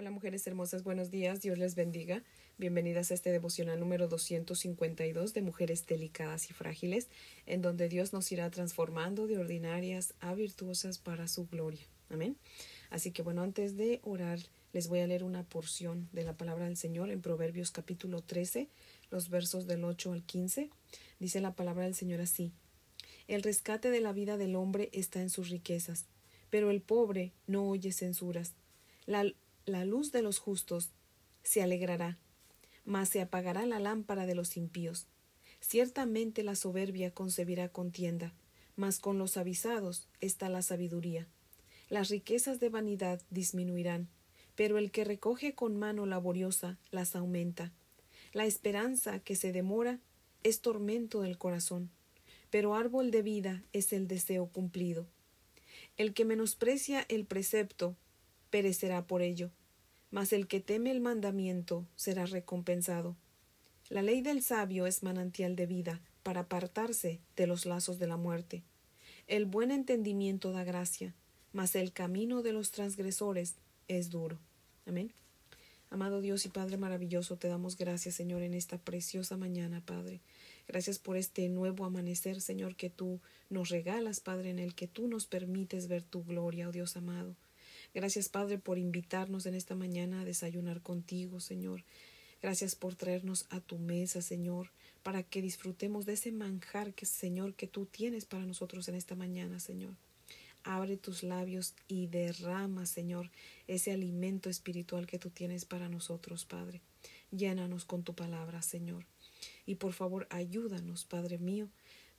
Hola 0.00 0.10
mujeres 0.10 0.46
hermosas, 0.46 0.82
buenos 0.82 1.10
días, 1.10 1.42
Dios 1.42 1.58
les 1.58 1.74
bendiga. 1.74 2.22
Bienvenidas 2.56 3.10
a 3.10 3.14
este 3.14 3.32
devocional 3.32 3.78
número 3.78 4.08
252 4.08 5.34
de 5.34 5.42
Mujeres 5.42 5.86
Delicadas 5.86 6.48
y 6.48 6.54
Frágiles, 6.54 7.08
en 7.44 7.60
donde 7.60 7.90
Dios 7.90 8.14
nos 8.14 8.32
irá 8.32 8.50
transformando 8.50 9.26
de 9.26 9.36
ordinarias 9.36 10.14
a 10.20 10.32
virtuosas 10.32 10.96
para 10.96 11.28
su 11.28 11.46
gloria. 11.48 11.82
Amén. 12.08 12.38
Así 12.88 13.10
que 13.10 13.20
bueno, 13.20 13.42
antes 13.42 13.76
de 13.76 14.00
orar, 14.02 14.38
les 14.72 14.88
voy 14.88 15.00
a 15.00 15.06
leer 15.06 15.22
una 15.22 15.42
porción 15.42 16.08
de 16.12 16.24
la 16.24 16.32
palabra 16.32 16.64
del 16.64 16.78
Señor 16.78 17.10
en 17.10 17.20
Proverbios 17.20 17.70
capítulo 17.70 18.22
13, 18.22 18.68
los 19.10 19.28
versos 19.28 19.66
del 19.66 19.84
8 19.84 20.12
al 20.12 20.22
15. 20.22 20.70
Dice 21.18 21.40
la 21.42 21.52
palabra 21.52 21.84
del 21.84 21.94
Señor 21.94 22.22
así. 22.22 22.52
El 23.28 23.42
rescate 23.42 23.90
de 23.90 24.00
la 24.00 24.14
vida 24.14 24.38
del 24.38 24.56
hombre 24.56 24.88
está 24.94 25.20
en 25.20 25.28
sus 25.28 25.50
riquezas, 25.50 26.06
pero 26.48 26.70
el 26.70 26.80
pobre 26.80 27.32
no 27.46 27.68
oye 27.68 27.92
censuras. 27.92 28.54
La 29.04 29.30
la 29.70 29.84
luz 29.84 30.12
de 30.12 30.22
los 30.22 30.38
justos 30.38 30.90
se 31.42 31.62
alegrará, 31.62 32.18
mas 32.84 33.08
se 33.08 33.20
apagará 33.20 33.64
la 33.66 33.78
lámpara 33.78 34.26
de 34.26 34.34
los 34.34 34.56
impíos. 34.56 35.06
Ciertamente 35.60 36.42
la 36.42 36.56
soberbia 36.56 37.12
concebirá 37.12 37.68
contienda, 37.68 38.34
mas 38.76 38.98
con 38.98 39.18
los 39.18 39.36
avisados 39.36 40.08
está 40.20 40.48
la 40.48 40.62
sabiduría. 40.62 41.26
Las 41.88 42.08
riquezas 42.08 42.60
de 42.60 42.68
vanidad 42.68 43.20
disminuirán, 43.30 44.08
pero 44.54 44.78
el 44.78 44.90
que 44.90 45.04
recoge 45.04 45.54
con 45.54 45.78
mano 45.78 46.06
laboriosa 46.06 46.78
las 46.90 47.16
aumenta. 47.16 47.72
La 48.32 48.46
esperanza 48.46 49.18
que 49.20 49.36
se 49.36 49.52
demora 49.52 49.98
es 50.42 50.60
tormento 50.60 51.20
del 51.20 51.36
corazón, 51.36 51.90
pero 52.50 52.74
árbol 52.74 53.10
de 53.10 53.22
vida 53.22 53.64
es 53.72 53.92
el 53.92 54.06
deseo 54.06 54.46
cumplido. 54.46 55.06
El 55.96 56.14
que 56.14 56.24
menosprecia 56.24 57.04
el 57.08 57.24
precepto 57.26 57.96
perecerá 58.50 59.06
por 59.06 59.22
ello, 59.22 59.50
mas 60.10 60.32
el 60.32 60.46
que 60.46 60.60
teme 60.60 60.90
el 60.90 61.00
mandamiento 61.00 61.86
será 61.96 62.26
recompensado. 62.26 63.16
La 63.88 64.02
ley 64.02 64.20
del 64.20 64.42
sabio 64.42 64.86
es 64.86 65.02
manantial 65.02 65.56
de 65.56 65.66
vida 65.66 66.00
para 66.22 66.42
apartarse 66.42 67.20
de 67.36 67.46
los 67.46 67.66
lazos 67.66 67.98
de 67.98 68.06
la 68.06 68.16
muerte. 68.16 68.62
El 69.26 69.46
buen 69.46 69.70
entendimiento 69.70 70.52
da 70.52 70.64
gracia, 70.64 71.14
mas 71.52 71.74
el 71.74 71.92
camino 71.92 72.42
de 72.42 72.52
los 72.52 72.70
transgresores 72.70 73.56
es 73.88 74.10
duro. 74.10 74.38
Amén. 74.86 75.12
Amado 75.90 76.20
Dios 76.20 76.46
y 76.46 76.50
Padre 76.50 76.76
maravilloso, 76.76 77.36
te 77.36 77.48
damos 77.48 77.76
gracias, 77.76 78.14
Señor, 78.14 78.42
en 78.42 78.54
esta 78.54 78.78
preciosa 78.78 79.36
mañana, 79.36 79.84
Padre. 79.84 80.20
Gracias 80.68 81.00
por 81.00 81.16
este 81.16 81.48
nuevo 81.48 81.84
amanecer, 81.84 82.40
Señor, 82.40 82.76
que 82.76 82.90
tú 82.90 83.20
nos 83.48 83.70
regalas, 83.70 84.20
Padre, 84.20 84.50
en 84.50 84.60
el 84.60 84.76
que 84.76 84.86
tú 84.86 85.08
nos 85.08 85.26
permites 85.26 85.88
ver 85.88 86.04
tu 86.04 86.22
gloria, 86.22 86.68
oh 86.68 86.72
Dios 86.72 86.96
amado. 86.96 87.34
Gracias, 87.92 88.28
Padre, 88.28 88.58
por 88.58 88.78
invitarnos 88.78 89.46
en 89.46 89.54
esta 89.54 89.74
mañana 89.74 90.20
a 90.20 90.24
desayunar 90.24 90.80
contigo, 90.80 91.40
Señor. 91.40 91.82
Gracias 92.40 92.74
por 92.76 92.94
traernos 92.94 93.46
a 93.50 93.60
tu 93.60 93.78
mesa, 93.78 94.22
Señor, 94.22 94.70
para 95.02 95.22
que 95.22 95.42
disfrutemos 95.42 96.06
de 96.06 96.12
ese 96.12 96.30
manjar 96.30 96.94
que, 96.94 97.04
Señor, 97.04 97.54
que 97.54 97.66
tú 97.66 97.86
tienes 97.86 98.26
para 98.26 98.46
nosotros 98.46 98.88
en 98.88 98.94
esta 98.94 99.16
mañana, 99.16 99.58
Señor. 99.58 99.94
Abre 100.62 100.96
tus 100.96 101.22
labios 101.22 101.74
y 101.88 102.06
derrama, 102.06 102.86
Señor, 102.86 103.30
ese 103.66 103.92
alimento 103.92 104.50
espiritual 104.50 105.06
que 105.06 105.18
tú 105.18 105.30
tienes 105.30 105.64
para 105.64 105.88
nosotros, 105.88 106.44
Padre. 106.44 106.80
Llénanos 107.30 107.84
con 107.84 108.04
tu 108.04 108.14
palabra, 108.14 108.62
Señor. 108.62 109.04
Y 109.66 109.76
por 109.76 109.94
favor, 109.94 110.26
ayúdanos, 110.30 111.04
Padre 111.04 111.38
mío, 111.38 111.68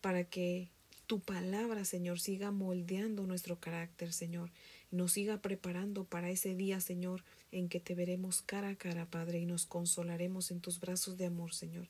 para 0.02 0.24
que 0.24 0.70
tu 1.08 1.20
palabra, 1.20 1.84
Señor, 1.86 2.20
siga 2.20 2.52
moldeando 2.52 3.28
nuestro 3.28 3.60
carácter, 3.60 4.14
Señor, 4.14 4.50
nos 4.92 5.14
siga 5.14 5.42
preparando 5.42 6.04
para 6.04 6.30
ese 6.30 6.56
día, 6.56 6.80
Señor, 6.82 7.24
en 7.52 7.70
que 7.70 7.80
te 7.80 7.96
veremos 7.96 8.42
cara 8.42 8.70
a 8.70 8.76
cara, 8.76 9.06
Padre, 9.06 9.40
y 9.40 9.46
nos 9.46 9.66
consolaremos 9.66 10.52
en 10.52 10.60
tus 10.60 10.80
brazos 10.80 11.18
de 11.18 11.26
amor, 11.26 11.54
Señor. 11.54 11.88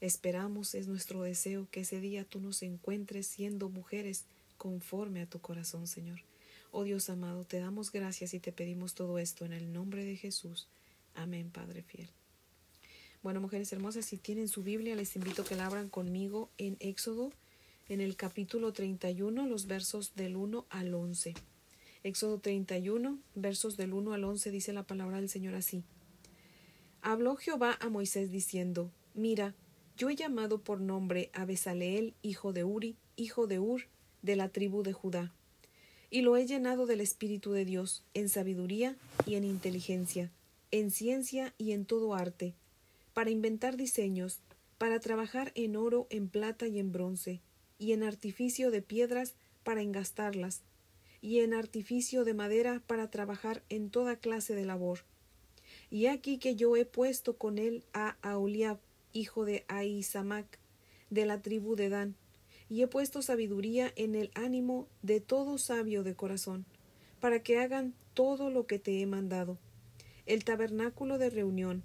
Esperamos, 0.00 0.74
es 0.74 0.88
nuestro 0.88 1.22
deseo, 1.22 1.68
que 1.70 1.80
ese 1.80 2.00
día 2.00 2.24
tú 2.24 2.40
nos 2.40 2.62
encuentres 2.62 3.26
siendo 3.26 3.68
mujeres 3.68 4.24
conforme 4.56 5.22
a 5.22 5.26
tu 5.26 5.40
corazón, 5.40 5.86
Señor. 5.86 6.20
Oh 6.72 6.84
Dios 6.84 7.10
amado, 7.10 7.44
te 7.44 7.58
damos 7.58 7.90
gracias 7.90 8.32
y 8.34 8.40
te 8.40 8.52
pedimos 8.52 8.94
todo 8.94 9.18
esto 9.18 9.44
en 9.44 9.52
el 9.52 9.72
nombre 9.72 10.04
de 10.04 10.16
Jesús. 10.16 10.68
Amén, 11.14 11.50
Padre 11.50 11.82
fiel. 11.82 12.08
Bueno, 13.22 13.40
mujeres 13.40 13.72
hermosas, 13.72 14.06
si 14.06 14.16
tienen 14.16 14.48
su 14.48 14.62
Biblia, 14.62 14.96
les 14.96 15.14
invito 15.16 15.42
a 15.42 15.44
que 15.44 15.56
la 15.56 15.66
abran 15.66 15.88
conmigo 15.88 16.48
en 16.58 16.76
Éxodo, 16.80 17.32
en 17.88 18.00
el 18.00 18.16
capítulo 18.16 18.72
31, 18.72 19.46
los 19.46 19.66
versos 19.66 20.14
del 20.14 20.36
1 20.36 20.64
al 20.70 20.94
11. 20.94 21.34
Éxodo 22.02 22.38
31, 22.38 23.18
versos 23.34 23.76
del 23.76 23.92
1 23.92 24.14
al 24.14 24.24
11 24.24 24.50
dice 24.50 24.72
la 24.72 24.84
palabra 24.84 25.18
del 25.18 25.28
Señor 25.28 25.54
así. 25.54 25.84
Habló 27.02 27.36
Jehová 27.36 27.76
a 27.80 27.90
Moisés 27.90 28.30
diciendo, 28.30 28.90
Mira, 29.14 29.54
yo 29.98 30.08
he 30.08 30.16
llamado 30.16 30.62
por 30.62 30.80
nombre 30.80 31.28
a 31.34 31.44
Besaleel, 31.44 32.14
hijo 32.22 32.54
de 32.54 32.64
Uri, 32.64 32.96
hijo 33.16 33.46
de 33.46 33.58
Ur, 33.58 33.82
de 34.22 34.34
la 34.36 34.48
tribu 34.48 34.82
de 34.82 34.94
Judá, 34.94 35.34
y 36.08 36.22
lo 36.22 36.38
he 36.38 36.46
llenado 36.46 36.86
del 36.86 37.02
Espíritu 37.02 37.52
de 37.52 37.66
Dios, 37.66 38.02
en 38.14 38.30
sabiduría 38.30 38.96
y 39.26 39.34
en 39.34 39.44
inteligencia, 39.44 40.30
en 40.70 40.90
ciencia 40.90 41.52
y 41.58 41.72
en 41.72 41.84
todo 41.84 42.14
arte, 42.14 42.54
para 43.12 43.28
inventar 43.28 43.76
diseños, 43.76 44.40
para 44.78 45.00
trabajar 45.00 45.52
en 45.54 45.76
oro, 45.76 46.06
en 46.08 46.30
plata 46.30 46.66
y 46.66 46.78
en 46.78 46.92
bronce, 46.92 47.42
y 47.78 47.92
en 47.92 48.04
artificio 48.04 48.70
de 48.70 48.80
piedras 48.80 49.34
para 49.64 49.82
engastarlas, 49.82 50.62
y 51.20 51.40
en 51.40 51.54
artificio 51.54 52.24
de 52.24 52.34
madera 52.34 52.82
para 52.86 53.10
trabajar 53.10 53.62
en 53.68 53.90
toda 53.90 54.16
clase 54.16 54.54
de 54.54 54.64
labor. 54.64 55.00
Y 55.90 56.06
aquí 56.06 56.38
que 56.38 56.56
yo 56.56 56.76
he 56.76 56.84
puesto 56.84 57.36
con 57.36 57.58
él 57.58 57.84
a 57.92 58.16
Aholiab, 58.22 58.78
hijo 59.12 59.44
de 59.44 59.64
Ahisamac, 59.68 60.58
de 61.10 61.26
la 61.26 61.42
tribu 61.42 61.76
de 61.76 61.88
Dan, 61.88 62.14
y 62.68 62.82
he 62.82 62.86
puesto 62.86 63.20
sabiduría 63.20 63.92
en 63.96 64.14
el 64.14 64.30
ánimo 64.34 64.86
de 65.02 65.20
todo 65.20 65.58
sabio 65.58 66.04
de 66.04 66.14
corazón, 66.14 66.64
para 67.18 67.42
que 67.42 67.58
hagan 67.58 67.94
todo 68.14 68.50
lo 68.50 68.66
que 68.66 68.78
te 68.78 69.00
he 69.00 69.06
mandado. 69.06 69.58
El 70.26 70.44
tabernáculo 70.44 71.18
de 71.18 71.30
reunión, 71.30 71.82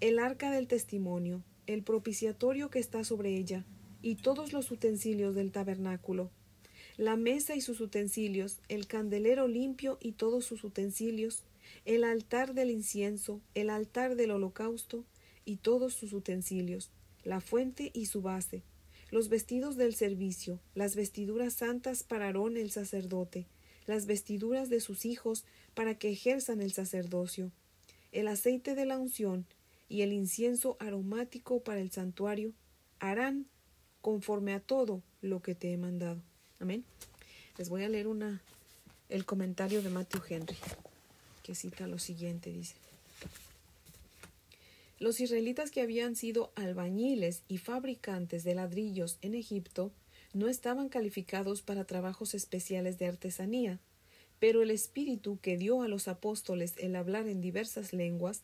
el 0.00 0.18
arca 0.18 0.50
del 0.50 0.66
testimonio, 0.66 1.42
el 1.66 1.82
propiciatorio 1.82 2.68
que 2.68 2.80
está 2.80 3.04
sobre 3.04 3.36
ella, 3.36 3.64
y 4.02 4.16
todos 4.16 4.52
los 4.52 4.70
utensilios 4.70 5.34
del 5.34 5.52
tabernáculo, 5.52 6.30
la 6.96 7.16
mesa 7.16 7.54
y 7.54 7.60
sus 7.60 7.80
utensilios, 7.80 8.58
el 8.68 8.86
candelero 8.86 9.48
limpio 9.48 9.98
y 10.00 10.12
todos 10.12 10.46
sus 10.46 10.64
utensilios, 10.64 11.42
el 11.84 12.04
altar 12.04 12.54
del 12.54 12.70
incienso, 12.70 13.40
el 13.54 13.68
altar 13.68 14.16
del 14.16 14.30
holocausto 14.30 15.04
y 15.44 15.56
todos 15.56 15.92
sus 15.92 16.12
utensilios, 16.14 16.90
la 17.22 17.40
fuente 17.40 17.90
y 17.92 18.06
su 18.06 18.22
base, 18.22 18.62
los 19.10 19.28
vestidos 19.28 19.76
del 19.76 19.94
servicio, 19.94 20.58
las 20.74 20.96
vestiduras 20.96 21.52
santas 21.52 22.02
para 22.02 22.26
Aarón 22.26 22.56
el 22.56 22.70
sacerdote, 22.70 23.46
las 23.86 24.06
vestiduras 24.06 24.70
de 24.70 24.80
sus 24.80 25.04
hijos 25.04 25.44
para 25.74 25.98
que 25.98 26.10
ejerzan 26.10 26.62
el 26.62 26.72
sacerdocio, 26.72 27.52
el 28.10 28.26
aceite 28.28 28.74
de 28.74 28.86
la 28.86 28.98
unción 28.98 29.46
y 29.88 30.00
el 30.00 30.12
incienso 30.12 30.76
aromático 30.80 31.62
para 31.62 31.80
el 31.80 31.90
santuario, 31.90 32.54
harán 32.98 33.46
conforme 34.00 34.54
a 34.54 34.60
todo 34.60 35.02
lo 35.20 35.42
que 35.42 35.54
te 35.54 35.72
he 35.72 35.76
mandado. 35.76 36.22
Amén. 36.58 36.84
Les 37.58 37.68
voy 37.68 37.84
a 37.84 37.88
leer 37.88 38.06
una, 38.06 38.40
el 39.08 39.24
comentario 39.24 39.82
de 39.82 39.90
Matthew 39.90 40.22
Henry, 40.28 40.56
que 41.42 41.54
cita 41.54 41.86
lo 41.86 41.98
siguiente, 41.98 42.50
dice. 42.50 42.74
Los 44.98 45.20
israelitas 45.20 45.70
que 45.70 45.82
habían 45.82 46.16
sido 46.16 46.52
albañiles 46.54 47.42
y 47.48 47.58
fabricantes 47.58 48.44
de 48.44 48.54
ladrillos 48.54 49.18
en 49.20 49.34
Egipto 49.34 49.92
no 50.32 50.48
estaban 50.48 50.88
calificados 50.88 51.60
para 51.60 51.84
trabajos 51.84 52.34
especiales 52.34 52.98
de 52.98 53.06
artesanía, 53.06 53.78
pero 54.38 54.62
el 54.62 54.70
espíritu 54.70 55.38
que 55.40 55.58
dio 55.58 55.82
a 55.82 55.88
los 55.88 56.08
apóstoles 56.08 56.74
el 56.78 56.96
hablar 56.96 57.28
en 57.28 57.42
diversas 57.42 57.92
lenguas 57.92 58.42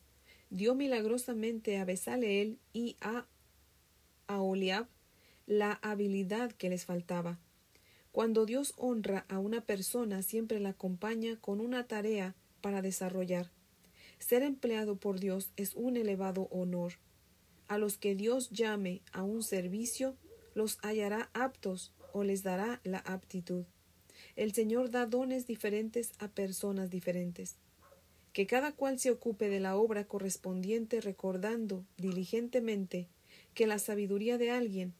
dio 0.51 0.75
milagrosamente 0.75 1.77
a 1.77 1.85
Besaleel 1.85 2.59
y 2.73 2.95
a 3.01 3.25
Aholiab 4.27 4.87
la 5.47 5.79
habilidad 5.81 6.51
que 6.51 6.69
les 6.69 6.85
faltaba 6.85 7.39
cuando 8.13 8.45
Dios 8.45 8.75
honra 8.77 9.25
a 9.27 9.39
una 9.39 9.61
persona, 9.61 10.21
siempre 10.21 10.59
la 10.59 10.69
acompaña 10.69 11.35
con 11.41 11.59
una 11.59 11.87
tarea 11.87 12.35
para 12.61 12.83
desarrollar. 12.83 13.49
Ser 14.19 14.43
empleado 14.43 14.97
por 14.97 15.19
Dios 15.19 15.49
es 15.57 15.73
un 15.73 15.97
elevado 15.97 16.43
honor. 16.51 16.93
A 17.67 17.79
los 17.79 17.97
que 17.97 18.13
Dios 18.13 18.51
llame 18.51 19.01
a 19.13 19.23
un 19.23 19.41
servicio, 19.41 20.15
los 20.53 20.77
hallará 20.83 21.31
aptos 21.33 21.91
o 22.11 22.23
les 22.23 22.43
dará 22.43 22.81
la 22.83 22.99
aptitud. 22.99 23.65
El 24.35 24.53
Señor 24.53 24.91
da 24.91 25.07
dones 25.07 25.47
diferentes 25.47 26.11
a 26.19 26.27
personas 26.27 26.91
diferentes. 26.91 27.55
Que 28.31 28.45
cada 28.45 28.73
cual 28.73 28.99
se 28.99 29.09
ocupe 29.09 29.49
de 29.49 29.59
la 29.59 29.75
obra 29.75 30.05
correspondiente 30.05 31.01
recordando 31.01 31.83
diligentemente 31.97 33.07
que 33.55 33.65
la 33.65 33.79
sabiduría 33.79 34.37
de 34.37 34.51
alguien 34.51 34.93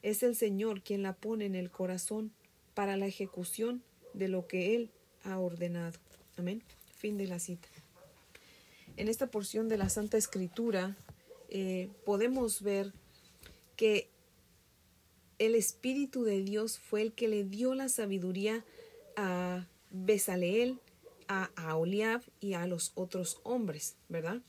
es 0.00 0.22
el 0.22 0.34
Señor 0.34 0.80
quien 0.82 1.02
la 1.02 1.16
pone 1.16 1.44
en 1.44 1.54
el 1.54 1.70
corazón 1.70 2.32
para 2.76 2.98
la 2.98 3.06
ejecución 3.06 3.82
de 4.12 4.28
lo 4.28 4.46
que 4.46 4.76
Él 4.76 4.90
ha 5.24 5.38
ordenado. 5.38 5.98
Amén. 6.36 6.62
Fin 6.94 7.16
de 7.16 7.26
la 7.26 7.38
cita. 7.38 7.68
en 8.98 9.08
esta 9.08 9.28
porción 9.30 9.68
de 9.70 9.78
la 9.78 9.88
Santa 9.88 10.18
Escritura 10.18 10.94
eh, 11.48 11.88
podemos 12.04 12.60
ver 12.60 12.92
que 13.76 14.10
el 15.38 15.54
Espíritu 15.54 16.22
de 16.24 16.42
Dios 16.42 16.78
fue 16.78 17.00
el 17.00 17.14
que 17.14 17.28
le 17.28 17.44
dio 17.44 17.74
la 17.74 17.88
sabiduría 17.88 18.62
a 19.16 19.66
Besaleel, 19.90 20.78
a 21.28 21.44
Aholiab 21.56 22.22
y 22.40 22.52
a 22.52 22.66
los 22.66 22.92
otros 22.94 23.40
hombres, 23.42 23.96
¿verdad? 24.10 24.42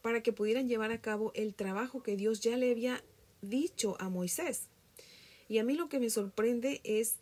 Para 0.00 0.22
que 0.22 0.32
pudieran 0.32 0.68
llevar 0.68 0.92
a 0.92 1.00
cabo 1.00 1.32
el 1.34 1.54
trabajo 1.56 2.04
que 2.04 2.16
Dios 2.16 2.40
ya 2.40 2.56
le 2.56 2.70
había 2.70 3.02
dicho 3.42 3.96
a 3.98 4.08
Moisés. 4.10 4.68
Y 5.48 5.58
a 5.58 5.64
mí 5.64 5.74
lo 5.74 5.88
que 5.88 5.98
me 5.98 6.08
sorprende 6.08 6.80
es 6.84 7.18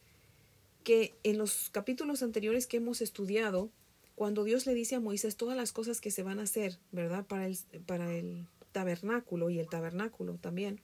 que 0.82 1.14
en 1.22 1.38
los 1.38 1.70
capítulos 1.70 2.22
anteriores 2.22 2.66
que 2.66 2.78
hemos 2.78 3.00
estudiado, 3.00 3.70
cuando 4.14 4.44
Dios 4.44 4.66
le 4.66 4.74
dice 4.74 4.94
a 4.94 5.00
Moisés 5.00 5.36
todas 5.36 5.56
las 5.56 5.72
cosas 5.72 6.00
que 6.00 6.10
se 6.10 6.22
van 6.22 6.38
a 6.38 6.42
hacer, 6.42 6.78
¿verdad? 6.90 7.26
Para 7.26 7.46
el, 7.46 7.56
para 7.86 8.14
el 8.14 8.46
tabernáculo 8.72 9.50
y 9.50 9.58
el 9.58 9.68
tabernáculo 9.68 10.34
también, 10.34 10.80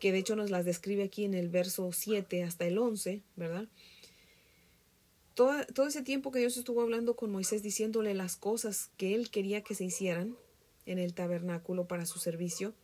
que 0.00 0.12
de 0.12 0.18
hecho 0.18 0.36
nos 0.36 0.50
las 0.50 0.64
describe 0.64 1.04
aquí 1.04 1.24
en 1.24 1.34
el 1.34 1.48
verso 1.48 1.92
7 1.92 2.42
hasta 2.44 2.66
el 2.66 2.78
11, 2.78 3.22
¿verdad? 3.36 3.68
Todo, 5.34 5.52
todo 5.74 5.86
ese 5.86 6.02
tiempo 6.02 6.32
que 6.32 6.40
Dios 6.40 6.56
estuvo 6.56 6.82
hablando 6.82 7.14
con 7.14 7.30
Moisés 7.30 7.62
diciéndole 7.62 8.14
las 8.14 8.36
cosas 8.36 8.90
que 8.96 9.14
él 9.14 9.30
quería 9.30 9.62
que 9.62 9.74
se 9.74 9.84
hicieran 9.84 10.36
en 10.86 10.98
el 10.98 11.14
tabernáculo 11.14 11.86
para 11.86 12.06
su 12.06 12.18
servicio, 12.18 12.74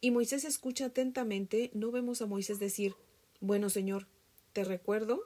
y 0.00 0.10
Moisés 0.12 0.44
escucha 0.44 0.86
atentamente, 0.86 1.70
no 1.74 1.90
vemos 1.90 2.22
a 2.22 2.26
Moisés 2.26 2.60
decir, 2.60 2.94
bueno 3.40 3.68
Señor, 3.68 4.06
te 4.52 4.64
recuerdo 4.64 5.22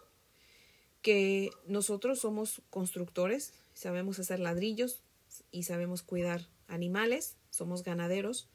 que 1.02 1.50
nosotros 1.66 2.20
somos 2.20 2.62
constructores, 2.70 3.52
sabemos 3.75 4.19
hacer 4.19 4.38
ladrillos 4.38 5.02
y 5.50 5.64
sabemos 5.64 6.02
cuidar 6.02 6.49
animales, 6.69 7.37
somos 7.50 7.82
ganaderos, 7.82 8.49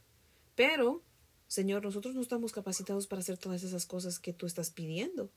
pero, 0.55 1.03
Señor, 1.47 1.83
nosotros 1.83 2.15
no 2.15 2.21
estamos 2.21 2.51
capacitados 2.51 3.05
para 3.05 3.19
hacer 3.19 3.37
todas 3.37 3.63
esas 3.63 3.85
cosas 3.85 4.19
que 4.19 4.33
tú 4.33 4.45
estás 4.45 4.71
pidiendo, 4.71 5.29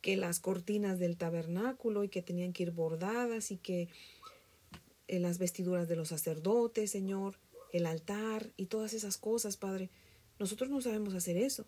que 0.00 0.16
las 0.16 0.40
cortinas 0.40 0.98
del 0.98 1.16
tabernáculo 1.16 2.04
y 2.04 2.08
que 2.08 2.22
tenían 2.22 2.52
que 2.52 2.62
ir 2.62 2.70
bordadas 2.70 3.50
y 3.50 3.56
que 3.56 3.88
eh, 5.08 5.18
las 5.18 5.38
vestiduras 5.38 5.88
de 5.88 5.96
los 5.96 6.08
sacerdotes, 6.08 6.90
Señor, 6.92 7.36
el 7.72 7.84
altar 7.84 8.52
y 8.56 8.66
todas 8.66 8.94
esas 8.94 9.18
cosas, 9.18 9.56
Padre. 9.56 9.90
Nosotros 10.38 10.70
no 10.70 10.80
sabemos 10.80 11.14
hacer 11.14 11.36
eso. 11.36 11.66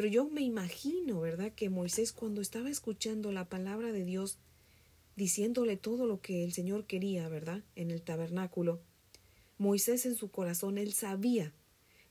Pero 0.00 0.08
yo 0.08 0.30
me 0.30 0.40
imagino, 0.40 1.20
¿verdad?, 1.20 1.52
que 1.52 1.68
Moisés 1.68 2.14
cuando 2.14 2.40
estaba 2.40 2.70
escuchando 2.70 3.32
la 3.32 3.50
palabra 3.50 3.92
de 3.92 4.02
Dios, 4.02 4.38
diciéndole 5.14 5.76
todo 5.76 6.06
lo 6.06 6.22
que 6.22 6.42
el 6.42 6.54
Señor 6.54 6.86
quería, 6.86 7.28
¿verdad?, 7.28 7.62
en 7.76 7.90
el 7.90 8.00
tabernáculo, 8.00 8.80
Moisés 9.58 10.06
en 10.06 10.14
su 10.14 10.30
corazón, 10.30 10.78
él 10.78 10.94
sabía 10.94 11.52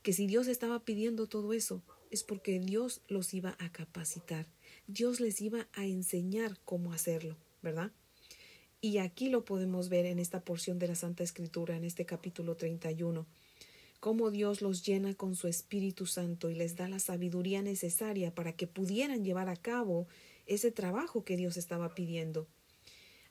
que 0.04 0.14
si 0.14 0.28
Dios 0.28 0.46
estaba 0.46 0.86
pidiendo 0.86 1.26
todo 1.26 1.52
eso, 1.52 1.82
es 2.12 2.24
porque 2.24 2.60
Dios 2.60 3.02
los 3.08 3.34
iba 3.34 3.56
a 3.58 3.72
capacitar, 3.72 4.46
Dios 4.86 5.20
les 5.20 5.42
iba 5.42 5.68
a 5.74 5.88
enseñar 5.88 6.60
cómo 6.66 6.94
hacerlo, 6.94 7.38
¿verdad? 7.64 7.92
Y 8.82 9.00
aquí 9.00 9.30
lo 9.30 9.46
podemos 9.46 9.90
ver 9.90 10.06
en 10.06 10.20
esta 10.20 10.46
porción 10.46 10.78
de 10.78 10.90
la 10.90 10.96
Santa 10.96 11.24
Escritura, 11.24 11.76
en 11.76 11.86
este 11.86 12.06
capítulo 12.06 12.56
31 12.56 13.26
cómo 14.00 14.32
Dios 14.32 14.62
los 14.62 14.86
llena 14.86 15.14
con 15.14 15.36
su 15.36 15.48
Espíritu 15.48 16.06
Santo 16.06 16.50
y 16.50 16.56
les 16.56 16.76
da 16.76 16.88
la 16.88 17.00
sabiduría 17.00 17.62
necesaria 17.62 18.34
para 18.34 18.54
que 18.54 18.68
pudieran 18.68 19.24
llevar 19.24 19.50
a 19.50 19.56
cabo 19.56 20.08
ese 20.46 20.72
trabajo 20.72 21.24
que 21.24 21.38
Dios 21.38 21.58
estaba 21.58 21.94
pidiendo. 21.94 22.48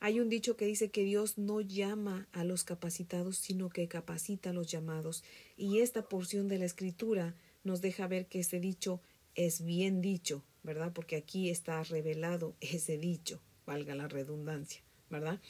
Hay 0.00 0.20
un 0.20 0.28
dicho 0.28 0.56
que 0.56 0.66
dice 0.66 0.90
que 0.90 1.02
Dios 1.02 1.38
no 1.38 1.60
llama 1.60 2.28
a 2.32 2.44
los 2.44 2.62
capacitados, 2.62 3.36
sino 3.38 3.68
que 3.68 3.88
capacita 3.88 4.50
a 4.50 4.52
los 4.52 4.68
llamados. 4.68 5.24
Y 5.56 5.80
esta 5.80 6.08
porción 6.08 6.46
de 6.46 6.58
la 6.58 6.66
Escritura 6.66 7.34
nos 7.64 7.80
deja 7.80 8.06
ver 8.06 8.26
que 8.26 8.40
ese 8.40 8.60
dicho 8.60 9.00
es 9.34 9.64
bien 9.64 10.00
dicho, 10.00 10.44
¿verdad? 10.62 10.92
Porque 10.92 11.16
aquí 11.16 11.50
está 11.50 11.82
revelado 11.82 12.54
ese 12.60 12.96
dicho, 12.96 13.40
valga 13.66 13.96
la 13.96 14.06
redundancia, 14.06 14.82
¿verdad? 15.10 15.40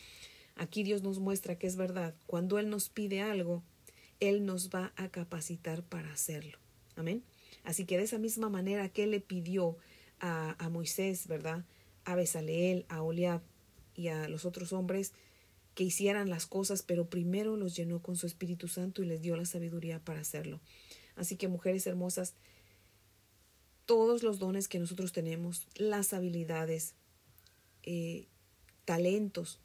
Aquí 0.57 0.83
Dios 0.83 1.03
nos 1.03 1.19
muestra 1.19 1.59
que 1.59 1.67
es 1.67 1.77
verdad. 1.77 2.15
Cuando 2.27 2.59
Él 2.59 2.71
nos 2.71 2.89
pide 2.89 3.21
algo, 3.21 3.63
él 4.21 4.45
nos 4.45 4.71
va 4.71 4.93
a 4.97 5.09
capacitar 5.09 5.83
para 5.83 6.13
hacerlo. 6.13 6.59
Amén. 6.97 7.23
Así 7.65 7.85
que 7.85 7.97
de 7.97 8.05
esa 8.05 8.19
misma 8.19 8.49
manera 8.49 8.89
que 8.89 9.05
Él 9.05 9.13
le 9.13 9.21
pidió 9.21 9.77
a, 10.21 10.57
a 10.65 10.69
Moisés, 10.69 11.29
¿verdad? 11.29 11.65
A 12.05 12.15
Besaleel, 12.15 12.87
a 12.89 13.03
Oliab 13.03 13.43
y 13.95 14.09
a 14.09 14.29
los 14.29 14.45
otros 14.45 14.73
hombres 14.73 15.13
que 15.75 15.85
hicieran 15.85 16.29
las 16.29 16.47
cosas, 16.47 16.83
pero 16.83 17.09
primero 17.09 17.57
los 17.57 17.77
llenó 17.77 18.03
con 18.03 18.17
su 18.17 18.27
Espíritu 18.27 18.67
Santo 18.67 19.03
y 19.03 19.07
les 19.07 19.23
dio 19.23 19.37
la 19.37 19.45
sabiduría 19.45 20.01
para 20.01 20.21
hacerlo. 20.21 20.61
Así 21.15 21.37
que 21.37 21.47
mujeres 21.47 21.87
hermosas, 21.87 22.35
todos 23.87 24.23
los 24.23 24.39
dones 24.39 24.67
que 24.67 24.81
nosotros 24.81 25.13
tenemos, 25.13 25.69
las 25.77 26.13
habilidades, 26.13 26.95
eh, 27.85 28.27
talentos, 28.85 29.61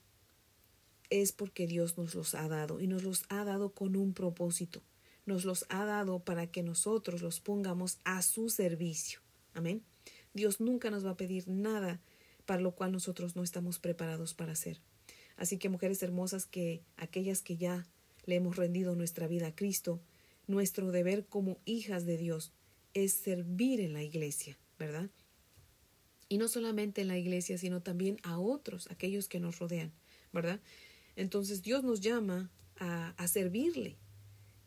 es 1.22 1.32
porque 1.32 1.68
Dios 1.68 1.96
nos 1.96 2.16
los 2.16 2.34
ha 2.34 2.48
dado 2.48 2.82
y 2.82 2.88
nos 2.88 3.04
los 3.04 3.26
ha 3.30 3.44
dado 3.44 3.72
con 3.72 3.96
un 3.96 4.14
propósito. 4.14 4.82
Nos 5.28 5.46
los 5.46 5.68
ha 5.70 5.86
dado 5.86 6.20
para 6.20 6.48
que 6.48 6.64
nosotros 6.64 7.22
los 7.22 7.40
pongamos 7.40 8.00
a 8.04 8.24
su 8.24 8.50
servicio. 8.50 9.20
Amén. 9.54 9.84
Dios 10.34 10.60
nunca 10.60 10.90
nos 10.90 11.06
va 11.06 11.12
a 11.12 11.18
pedir 11.18 11.48
nada 11.48 12.02
para 12.48 12.62
lo 12.62 12.72
cual 12.72 12.92
nosotros 12.92 13.36
no 13.36 13.44
estamos 13.44 13.78
preparados 13.78 14.34
para 14.34 14.54
hacer. 14.54 14.80
Así 15.38 15.60
que 15.60 15.70
mujeres 15.70 16.02
hermosas 16.02 16.48
que 16.48 16.82
aquellas 16.98 17.44
que 17.44 17.58
ya 17.58 17.86
le 18.26 18.36
hemos 18.36 18.56
rendido 18.56 18.96
nuestra 18.96 19.28
vida 19.28 19.48
a 19.48 19.56
Cristo, 19.56 20.02
nuestro 20.48 20.92
deber 20.92 21.28
como 21.28 21.60
hijas 21.66 22.08
de 22.08 22.18
Dios 22.18 22.54
es 22.96 23.14
servir 23.14 23.82
en 23.82 23.94
la 23.94 24.02
iglesia, 24.02 24.58
¿verdad? 24.80 25.12
Y 26.28 26.40
no 26.40 26.48
solamente 26.48 27.02
en 27.02 27.08
la 27.08 27.20
iglesia, 27.20 27.60
sino 27.60 27.84
también 27.84 28.18
a 28.24 28.40
otros, 28.40 28.90
aquellos 28.90 29.28
que 29.28 29.40
nos 29.40 29.60
rodean, 29.60 29.94
¿verdad? 30.32 30.60
Entonces 31.16 31.62
Dios 31.62 31.84
nos 31.84 32.02
llama 32.02 32.50
a, 32.80 33.10
a 33.12 33.28
servirle 33.28 33.98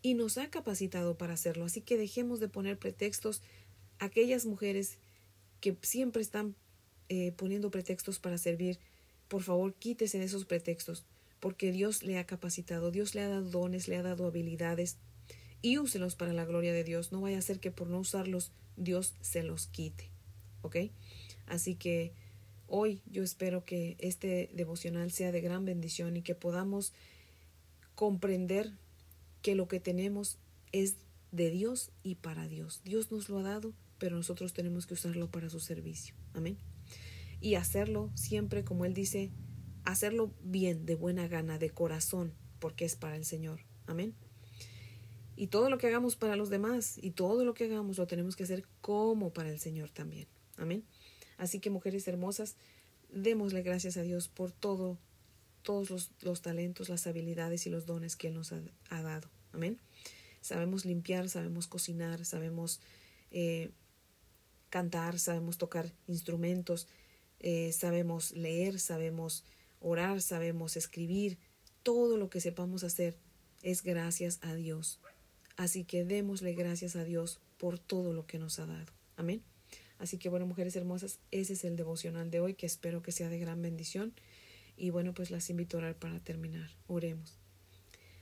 y 0.03 0.15
nos 0.15 0.39
ha 0.39 0.51
capacitado 0.51 1.19
para 1.19 1.35
hacerlo. 1.35 1.65
Así 1.65 1.81
que 1.81 1.97
dejemos 1.97 2.41
de 2.41 2.49
poner 2.49 2.79
pretextos 2.79 3.43
a 3.99 4.07
aquellas 4.07 4.47
mujeres 4.47 4.99
que 5.61 5.77
siempre 5.83 6.23
están 6.23 6.55
eh, 7.09 7.33
poniendo 7.37 7.71
pretextos 7.71 8.19
para 8.19 8.39
servir. 8.39 8.79
Por 9.29 9.43
favor, 9.43 9.75
quítese 9.75 10.19
de 10.19 10.25
esos 10.25 10.45
pretextos, 10.45 11.05
porque 11.41 11.73
Dios 11.73 12.03
le 12.03 12.19
ha 12.19 12.27
capacitado, 12.27 12.91
Dios 12.91 13.15
le 13.15 13.23
ha 13.23 13.29
dado 13.29 13.51
dones, 13.51 13.89
le 13.89 13.97
ha 13.97 14.03
dado 14.03 14.27
habilidades 14.27 14.97
y 15.63 15.79
úselos 15.79 16.15
para 16.17 16.33
la 16.33 16.45
gloria 16.45 16.73
de 16.73 16.85
Dios. 16.85 17.13
No 17.13 17.21
vaya 17.21 17.39
a 17.39 17.43
ser 17.43 17.61
que 17.61 17.71
por 17.71 17.89
no 17.89 17.99
usarlos 17.99 18.53
Dios 18.77 19.15
se 19.21 19.43
los 19.43 19.67
quite. 19.67 20.11
¿Ok? 20.63 20.77
Así 21.47 21.77
que 21.77 22.13
Hoy 22.69 23.03
yo 23.07 23.23
espero 23.23 23.65
que 23.65 23.97
este 23.99 24.51
devocional 24.53 25.11
sea 25.13 25.33
de 25.33 25.41
gran 25.41 25.65
bendición 25.65 26.17
y 26.17 26.23
que 26.23 26.35
podamos 26.35 26.93
comprender 27.95 28.73
que 29.43 29.55
lo 29.55 29.69
que 29.69 29.81
tenemos 29.81 30.39
es 30.73 30.97
de 31.31 31.51
Dios 31.51 31.91
y 32.03 32.17
para 32.17 32.49
Dios. 32.49 32.81
Dios 32.85 33.13
nos 33.13 33.29
lo 33.29 33.39
ha 33.39 33.43
dado, 33.43 33.73
pero 33.99 34.17
nosotros 34.17 34.53
tenemos 34.53 34.87
que 34.87 34.95
usarlo 34.95 35.31
para 35.31 35.49
su 35.49 35.61
servicio. 35.61 36.15
Amén. 36.35 36.59
Y 37.41 37.55
hacerlo 37.55 38.11
siempre, 38.15 38.65
como 38.65 38.85
Él 38.85 38.95
dice, 38.95 39.31
hacerlo 39.85 40.33
bien, 40.43 40.87
de 40.87 40.95
buena 40.95 41.29
gana, 41.29 41.59
de 41.59 41.71
corazón, 41.71 42.33
porque 42.59 42.85
es 42.85 42.97
para 42.97 43.17
el 43.17 43.25
Señor. 43.25 43.61
Amén. 43.87 44.15
Y 45.37 45.49
todo 45.49 45.71
lo 45.71 45.79
que 45.79 45.87
hagamos 45.87 46.17
para 46.17 46.35
los 46.35 46.49
demás 46.49 46.99
y 47.01 47.11
todo 47.11 47.45
lo 47.45 47.55
que 47.55 47.65
hagamos 47.65 47.99
lo 47.99 48.07
tenemos 48.07 48.37
que 48.37 48.45
hacer 48.45 48.65
como 48.81 49.33
para 49.33 49.51
el 49.51 49.61
Señor 49.61 49.91
también. 49.91 50.27
Amén. 50.57 50.85
Así 51.39 51.61
que 51.61 51.71
mujeres 51.71 52.07
hermosas, 52.09 52.57
démosle 53.11 53.63
gracias 53.63 53.97
a 53.97 54.03
Dios 54.03 54.29
por 54.29 54.53
todo, 54.53 54.99
todos 55.63 56.11
los, 56.21 56.43
talentos, 56.43 56.89
las 56.89 57.07
habilidades 57.07 57.67
y 57.67 57.71
los 57.71 57.87
dones 57.87 58.17
que 58.17 58.29
Él 58.29 58.35
nos 58.35 58.53
ha, 58.53 59.03
dado. 59.03 59.29
Amén. 59.53 59.79
Sabemos 60.41 60.85
limpiar, 60.85 61.29
sabemos 61.29 61.67
cocinar, 61.67 62.25
sabemos 62.25 62.81
eh, 63.31 63.71
cantar, 64.71 65.19
sabemos 65.19 65.59
tocar 65.59 65.93
instrumentos, 66.07 66.87
eh, 67.41 67.73
sabemos 67.73 68.33
leer, 68.33 68.79
sabemos 68.79 69.45
orar, 69.81 70.23
sabemos 70.23 70.77
escribir. 70.77 71.39
Todo 71.83 72.17
lo 72.17 72.31
que 72.31 72.41
sepamos 72.41 72.85
hacer 72.85 73.17
es 73.63 73.83
gracias 73.83 74.39
a 74.43 74.55
Dios. 74.55 75.01
Así 75.57 75.85
que 75.85 76.05
démosle 76.05 76.55
gracias 76.55 76.97
a 76.97 77.05
Dios 77.05 77.41
por 77.59 77.79
todo 77.79 78.13
lo 78.13 78.27
que 78.27 78.39
nos 78.39 78.59
ha 78.59 78.67
dado. 78.67 78.93
Amén. 79.17 79.43
Así 79.99 80.19
que 80.19 80.29
bueno, 80.29 80.47
mujeres 80.47 80.77
hermosas, 80.77 81.19
ese 81.31 81.55
es 81.55 81.65
el 81.65 81.77
devocional 81.77 82.31
de 82.31 82.41
hoy 82.41 82.55
que 82.55 82.67
espero 82.67 83.03
que 83.03 83.13
sea 83.13 83.29
de 83.29 83.39
gran 83.39 83.63
bendición. 83.63 84.13
Y 84.77 84.91
bueno, 84.91 85.15
pues 85.15 85.31
las 85.31 85.49
invito 85.49 85.77
a 85.77 85.81
orar 85.81 85.99
para 85.99 86.21
terminar. 86.21 86.71
Oremos. 86.87 87.39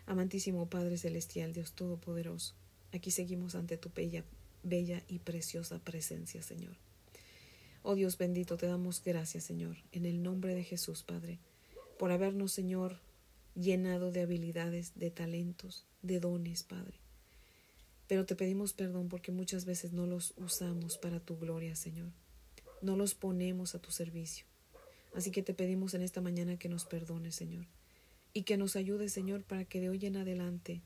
Amantísimo 0.06 0.68
Padre 0.68 0.98
Celestial, 0.98 1.52
Dios 1.54 1.72
Todopoderoso, 1.72 2.54
aquí 2.92 3.10
seguimos 3.10 3.54
ante 3.54 3.78
tu 3.78 3.90
bella, 3.94 4.22
bella 4.62 5.02
y 5.08 5.18
preciosa 5.18 5.78
presencia, 5.78 6.42
Señor. 6.42 6.76
Oh 7.82 7.94
Dios 7.94 8.18
bendito, 8.18 8.56
te 8.56 8.66
damos 8.66 9.02
gracias, 9.02 9.44
Señor, 9.44 9.78
en 9.92 10.04
el 10.04 10.22
nombre 10.22 10.54
de 10.54 10.62
Jesús, 10.62 11.02
Padre, 11.02 11.38
por 11.98 12.12
habernos, 12.12 12.52
Señor, 12.52 13.00
llenado 13.54 14.12
de 14.12 14.22
habilidades, 14.22 14.92
de 14.94 15.10
talentos, 15.10 15.86
de 16.02 16.20
dones, 16.20 16.64
Padre. 16.64 17.03
Pero 18.06 18.26
te 18.26 18.36
pedimos 18.36 18.74
perdón 18.74 19.08
porque 19.08 19.32
muchas 19.32 19.64
veces 19.64 19.92
no 19.92 20.06
los 20.06 20.34
usamos 20.36 20.98
para 20.98 21.20
tu 21.20 21.38
gloria, 21.38 21.74
Señor. 21.74 22.12
No 22.82 22.96
los 22.96 23.14
ponemos 23.14 23.74
a 23.74 23.80
tu 23.80 23.90
servicio. 23.90 24.46
Así 25.14 25.30
que 25.30 25.42
te 25.42 25.54
pedimos 25.54 25.94
en 25.94 26.02
esta 26.02 26.20
mañana 26.20 26.58
que 26.58 26.68
nos 26.68 26.84
perdones, 26.84 27.36
Señor, 27.36 27.66
y 28.32 28.42
que 28.42 28.56
nos 28.56 28.76
ayudes, 28.76 29.12
Señor, 29.12 29.44
para 29.44 29.64
que 29.64 29.80
de 29.80 29.88
hoy 29.88 30.04
en 30.04 30.16
adelante 30.16 30.82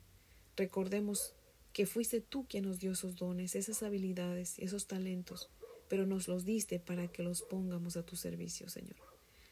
recordemos 0.56 1.34
que 1.72 1.86
fuiste 1.86 2.20
tú 2.20 2.46
quien 2.46 2.64
nos 2.64 2.78
dio 2.78 2.92
esos 2.92 3.16
dones, 3.16 3.54
esas 3.54 3.82
habilidades, 3.82 4.58
esos 4.58 4.86
talentos, 4.86 5.48
pero 5.88 6.06
nos 6.06 6.28
los 6.28 6.44
diste 6.44 6.78
para 6.78 7.08
que 7.08 7.22
los 7.22 7.42
pongamos 7.42 7.96
a 7.96 8.04
tu 8.04 8.16
servicio, 8.16 8.68
Señor. 8.68 8.96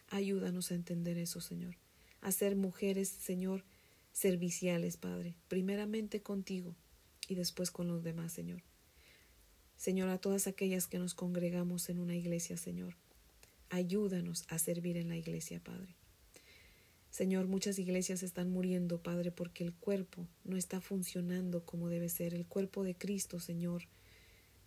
Ayúdanos 0.08 0.70
a 0.70 0.75
entender 0.75 1.16
eso, 1.16 1.40
Señor, 1.40 1.76
a 2.20 2.30
ser 2.30 2.54
mujeres, 2.54 3.08
Señor, 3.08 3.64
serviciales, 4.12 4.99
Padre, 4.99 5.37
primeramente 5.49 6.23
contigo 6.23 6.76
y 7.28 7.35
después 7.35 7.71
con 7.71 7.88
los 7.88 8.02
demás, 8.02 8.33
Señor. 8.33 8.62
Señor, 9.76 10.09
a 10.09 10.18
todas 10.18 10.47
aquellas 10.47 10.87
que 10.87 10.99
nos 10.99 11.14
congregamos 11.14 11.88
en 11.88 11.99
una 11.99 12.16
iglesia, 12.16 12.56
Señor, 12.56 12.95
Ayúdanos 13.68 14.45
a 14.49 14.59
servir 14.59 14.97
en 14.97 15.09
la 15.09 15.16
iglesia, 15.16 15.61
Padre. 15.62 15.97
Señor, 17.11 17.49
muchas 17.49 17.78
iglesias 17.78 18.23
están 18.23 18.50
muriendo, 18.50 19.02
Padre, 19.02 19.33
porque 19.33 19.64
el 19.64 19.73
cuerpo 19.73 20.28
no 20.45 20.56
está 20.56 20.80
funcionando 20.80 21.64
como 21.64 21.88
debe 21.88 22.09
ser. 22.09 22.35
El 22.35 22.47
cuerpo 22.47 22.85
de 22.85 22.95
Cristo, 22.95 23.40
Señor. 23.40 23.83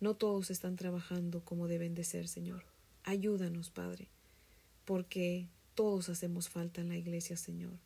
No 0.00 0.16
todos 0.16 0.50
están 0.50 0.76
trabajando 0.76 1.42
como 1.44 1.66
deben 1.66 1.94
de 1.94 2.04
ser, 2.04 2.28
Señor. 2.28 2.64
Ayúdanos, 3.04 3.70
Padre, 3.70 4.08
porque 4.84 5.48
todos 5.74 6.08
hacemos 6.10 6.48
falta 6.48 6.82
en 6.82 6.88
la 6.88 6.96
iglesia, 6.96 7.36
Señor. 7.36 7.78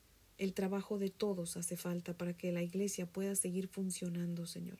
El 0.45 0.53
trabajo 0.53 0.99
de 0.99 1.09
todos 1.09 1.57
hace 1.57 1.75
falta 1.75 2.13
para 2.13 2.35
que 2.35 2.53
la 2.53 2.63
iglesia 2.63 3.07
pueda 3.07 3.35
seguir 3.35 3.67
funcionando, 3.67 4.45
Señor. 4.45 4.77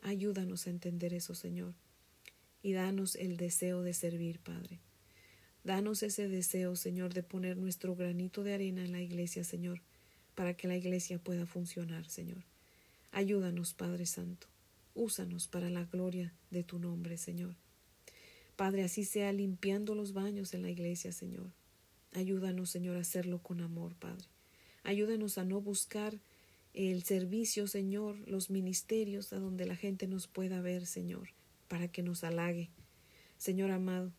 Ayúdanos 0.00 0.68
a 0.68 0.70
entender 0.70 1.12
eso, 1.12 1.34
Señor. 1.34 1.74
Y 2.62 2.72
danos 2.72 3.16
el 3.16 3.36
deseo 3.36 3.82
de 3.82 3.94
servir, 3.94 4.38
Padre. 4.38 4.78
Danos 5.64 6.04
ese 6.04 6.28
deseo, 6.28 6.76
Señor, 6.76 7.14
de 7.14 7.24
poner 7.24 7.56
nuestro 7.56 7.96
granito 7.96 8.44
de 8.44 8.54
arena 8.54 8.84
en 8.84 8.92
la 8.92 9.00
iglesia, 9.00 9.42
Señor, 9.42 9.82
para 10.36 10.54
que 10.54 10.68
la 10.68 10.76
iglesia 10.76 11.18
pueda 11.18 11.46
funcionar, 11.46 12.08
Señor. 12.08 12.44
Ayúdanos, 13.10 13.74
Padre 13.74 14.06
Santo. 14.06 14.46
Úsanos 14.94 15.48
para 15.48 15.68
la 15.68 15.82
gloria 15.82 16.32
de 16.52 16.62
tu 16.62 16.78
nombre, 16.78 17.16
Señor. 17.16 17.56
Padre, 18.54 18.84
así 18.84 19.04
sea 19.04 19.32
limpiando 19.32 19.96
los 19.96 20.12
baños 20.12 20.54
en 20.54 20.62
la 20.62 20.70
iglesia, 20.70 21.10
Señor. 21.10 21.50
Ayúdanos, 22.12 22.70
Señor, 22.70 22.96
a 22.96 23.00
hacerlo 23.00 23.42
con 23.42 23.62
amor, 23.62 23.96
Padre. 23.96 24.31
Ayúdanos 24.82 25.38
a 25.38 25.44
no 25.44 25.60
buscar 25.60 26.18
el 26.74 27.02
servicio, 27.02 27.66
Señor, 27.66 28.16
los 28.28 28.50
ministerios 28.50 29.32
a 29.32 29.38
donde 29.38 29.66
la 29.66 29.76
gente 29.76 30.06
nos 30.06 30.26
pueda 30.26 30.60
ver, 30.60 30.86
Señor, 30.86 31.28
para 31.68 31.88
que 31.88 32.02
nos 32.02 32.24
halague. 32.24 32.70
Señor 33.36 33.70
amado, 33.70 34.12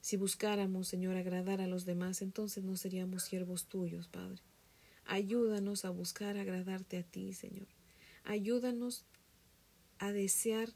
si 0.00 0.16
buscáramos, 0.16 0.88
Señor, 0.88 1.16
agradar 1.16 1.60
a 1.60 1.66
los 1.66 1.84
demás, 1.84 2.22
entonces 2.22 2.64
no 2.64 2.76
seríamos 2.76 3.24
siervos 3.24 3.66
tuyos, 3.66 4.08
Padre. 4.08 4.40
Ayúdanos 5.04 5.84
a 5.84 5.90
buscar 5.90 6.38
agradarte 6.38 6.98
a 6.98 7.02
ti, 7.02 7.32
Señor. 7.34 7.66
Ayúdanos 8.24 9.04
a 9.98 10.12
desear 10.12 10.70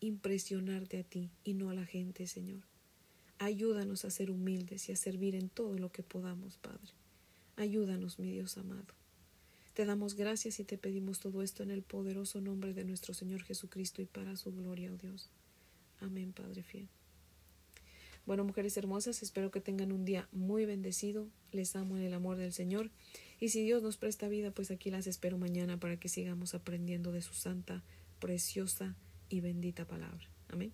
impresionarte 0.00 0.98
a 0.98 1.02
ti 1.02 1.30
y 1.44 1.54
no 1.54 1.70
a 1.70 1.74
la 1.74 1.84
gente, 1.84 2.26
Señor. 2.26 2.62
Ayúdanos 3.38 4.04
a 4.04 4.10
ser 4.10 4.30
humildes 4.30 4.88
y 4.88 4.92
a 4.92 4.96
servir 4.96 5.34
en 5.34 5.48
todo 5.48 5.78
lo 5.78 5.90
que 5.90 6.02
podamos, 6.02 6.58
Padre. 6.58 6.99
Ayúdanos, 7.60 8.18
mi 8.18 8.32
Dios 8.32 8.56
amado. 8.56 8.94
Te 9.74 9.84
damos 9.84 10.14
gracias 10.14 10.58
y 10.60 10.64
te 10.64 10.78
pedimos 10.78 11.20
todo 11.20 11.42
esto 11.42 11.62
en 11.62 11.70
el 11.70 11.82
poderoso 11.82 12.40
nombre 12.40 12.72
de 12.72 12.84
nuestro 12.84 13.12
Señor 13.12 13.42
Jesucristo 13.42 14.00
y 14.00 14.06
para 14.06 14.34
su 14.36 14.50
gloria, 14.50 14.90
oh 14.90 14.96
Dios. 14.96 15.28
Amén, 15.98 16.32
Padre 16.32 16.62
fiel. 16.62 16.88
Bueno, 18.24 18.44
mujeres 18.44 18.78
hermosas, 18.78 19.22
espero 19.22 19.50
que 19.50 19.60
tengan 19.60 19.92
un 19.92 20.06
día 20.06 20.26
muy 20.32 20.64
bendecido. 20.64 21.28
Les 21.52 21.76
amo 21.76 21.98
en 21.98 22.04
el 22.04 22.14
amor 22.14 22.38
del 22.38 22.54
Señor. 22.54 22.88
Y 23.40 23.50
si 23.50 23.62
Dios 23.62 23.82
nos 23.82 23.98
presta 23.98 24.26
vida, 24.28 24.52
pues 24.52 24.70
aquí 24.70 24.90
las 24.90 25.06
espero 25.06 25.36
mañana 25.36 25.78
para 25.78 26.00
que 26.00 26.08
sigamos 26.08 26.54
aprendiendo 26.54 27.12
de 27.12 27.20
su 27.20 27.34
santa, 27.34 27.84
preciosa 28.20 28.96
y 29.28 29.40
bendita 29.40 29.86
palabra. 29.86 30.30
Amén. 30.48 30.72